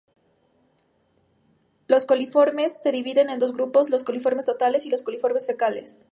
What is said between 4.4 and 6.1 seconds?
totales y los coliformes fecales.